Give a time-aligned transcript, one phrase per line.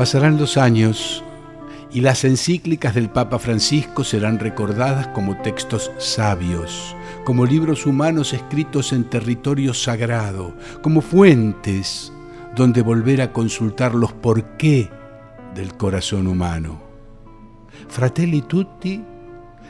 [0.00, 1.22] Pasarán los años
[1.92, 6.96] y las encíclicas del Papa Francisco serán recordadas como textos sabios,
[7.26, 12.14] como libros humanos escritos en territorio sagrado, como fuentes
[12.56, 14.88] donde volver a consultar los por qué
[15.54, 16.80] del corazón humano.
[17.88, 19.04] Fratelli Tutti,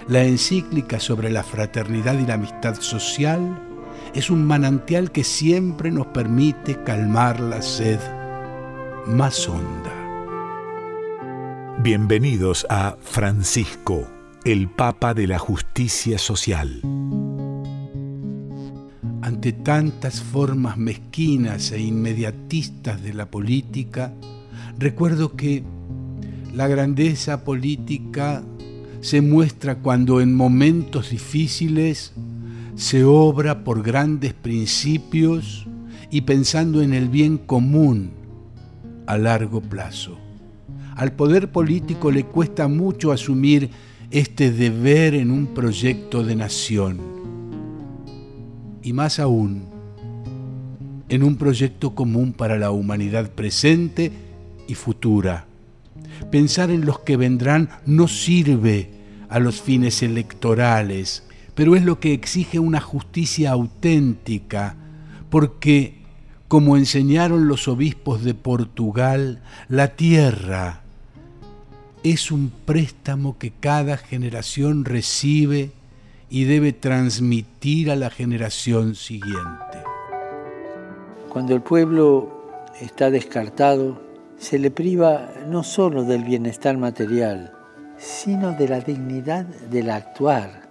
[0.07, 3.61] la encíclica sobre la fraternidad y la amistad social,
[4.15, 7.99] es un manantial que siempre nos permite calmar la sed
[9.07, 10.00] más honda.
[11.83, 14.07] Bienvenidos a Francisco,
[14.45, 16.83] el Papa de la Justicia Social.
[19.23, 24.13] Ante tantas formas mezquinas e inmediatistas de la política,
[24.79, 25.65] recuerdo que
[26.53, 28.43] la grandeza política
[29.01, 32.13] se muestra cuando en momentos difíciles
[32.75, 35.67] se obra por grandes principios
[36.11, 38.11] y pensando en el bien común
[39.07, 40.19] a largo plazo.
[40.97, 43.71] Al poder político le cuesta mucho asumir
[44.11, 46.99] este deber en un proyecto de nación.
[48.83, 49.65] Y más aún,
[51.09, 54.13] en un proyecto común para la humanidad presente
[54.67, 55.47] y futura.
[56.31, 58.91] Pensar en los que vendrán no sirve
[59.29, 61.25] a los fines electorales,
[61.55, 64.77] pero es lo que exige una justicia auténtica,
[65.31, 66.00] porque,
[66.51, 70.81] como enseñaron los obispos de Portugal, la tierra
[72.03, 75.71] es un préstamo que cada generación recibe
[76.29, 79.79] y debe transmitir a la generación siguiente.
[81.29, 84.03] Cuando el pueblo está descartado,
[84.37, 87.53] se le priva no solo del bienestar material,
[87.97, 90.69] sino de la dignidad del actuar,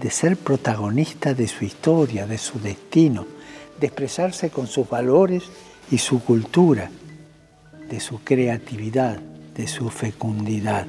[0.00, 3.37] de ser protagonista de su historia, de su destino,
[3.80, 5.44] de expresarse con sus valores
[5.90, 6.90] y su cultura,
[7.88, 9.20] de su creatividad
[9.58, 10.86] de su fecundidad.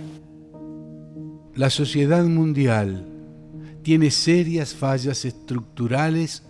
[1.55, 3.03] La sociedad mundial
[3.81, 6.43] tiene serias fallas estructurales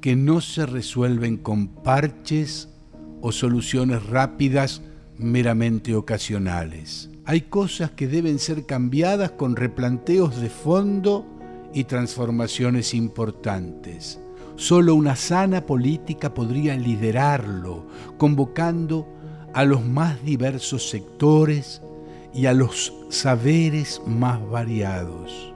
[0.00, 2.68] que no se resuelven con parches
[3.20, 4.80] o soluciones rápidas
[5.18, 7.10] meramente ocasionales.
[7.24, 11.26] Hay cosas que deben ser cambiadas con replanteos de fondo
[11.74, 14.20] y transformaciones importantes.
[14.56, 17.86] Solo una sana política podría liderarlo,
[18.16, 19.06] convocando
[19.52, 21.82] a los más diversos sectores
[22.34, 25.54] y a los saberes más variados.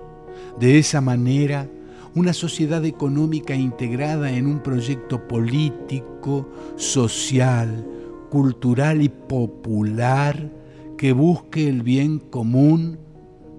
[0.59, 1.67] De esa manera,
[2.15, 7.87] una sociedad económica integrada en un proyecto político, social,
[8.31, 10.51] cultural y popular
[10.99, 12.99] que busque el bien común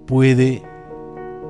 [0.06, 0.62] puede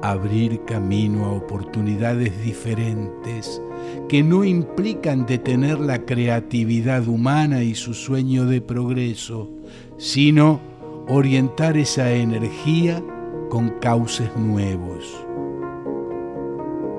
[0.01, 3.61] abrir camino a oportunidades diferentes
[4.09, 9.49] que no implican detener la creatividad humana y su sueño de progreso,
[9.97, 10.59] sino
[11.07, 13.03] orientar esa energía
[13.49, 15.25] con cauces nuevos.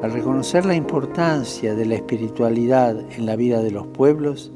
[0.03, 4.53] Al reconocer la importancia de la espiritualidad en la vida de los pueblos,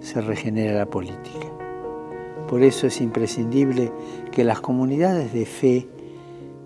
[0.00, 1.46] se regenera la política.
[2.48, 3.92] Por eso es imprescindible
[4.32, 5.88] que las comunidades de fe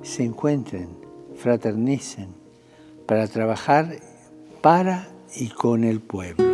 [0.03, 0.89] se encuentren,
[1.37, 2.29] fraternicen,
[3.07, 3.97] para trabajar
[4.61, 6.45] para y con el pueblo.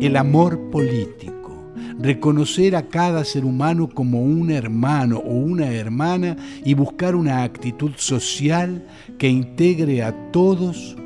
[0.00, 6.74] El amor político, reconocer a cada ser humano como un hermano o una hermana y
[6.74, 8.86] buscar una actitud social
[9.18, 10.96] que integre a todos,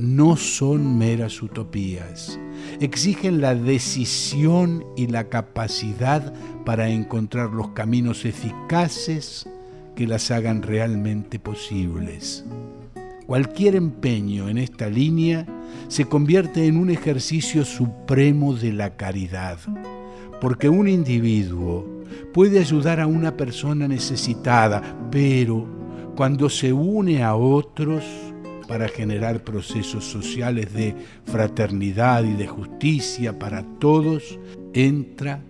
[0.00, 2.38] no son meras utopías.
[2.80, 6.32] Exigen la decisión y la capacidad
[6.64, 9.46] para encontrar los caminos eficaces
[9.94, 12.44] que las hagan realmente posibles.
[13.26, 15.46] Cualquier empeño en esta línea
[15.88, 19.58] se convierte en un ejercicio supremo de la caridad,
[20.40, 21.86] porque un individuo
[22.32, 25.66] puede ayudar a una persona necesitada, pero
[26.16, 28.29] cuando se une a otros
[28.70, 30.94] para generar procesos sociales de
[31.24, 34.38] fraternidad y de justicia para todos,
[34.72, 35.42] entra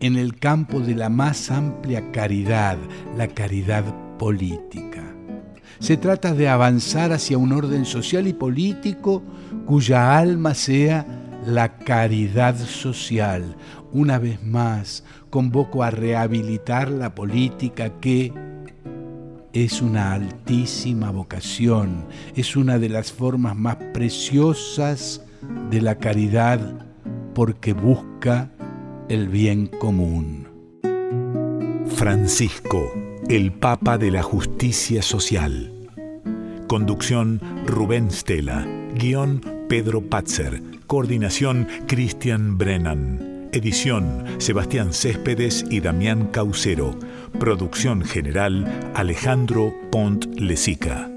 [0.00, 2.76] en el campo de la más amplia caridad,
[3.16, 3.84] la caridad
[4.18, 5.04] política.
[5.78, 9.22] Se trata de avanzar hacia un orden social y político
[9.66, 11.06] cuya alma sea
[11.46, 13.54] la caridad social.
[13.92, 18.32] Una vez más, convoco a rehabilitar la política que
[19.54, 25.22] es una altísima vocación, es una de las formas más preciosas
[25.70, 26.86] de la caridad
[27.34, 28.50] porque busca
[29.08, 30.48] el bien común.
[31.86, 32.92] Francisco,
[33.28, 35.72] el Papa de la Justicia Social.
[36.66, 38.66] Conducción Rubén Stella.
[38.96, 40.60] Guión Pedro Patzer.
[40.88, 43.48] Coordinación Christian Brennan.
[43.52, 46.98] Edición Sebastián Céspedes y Damián Caucero.
[47.38, 48.64] Producción general
[48.94, 51.13] Alejandro Pont Lesica.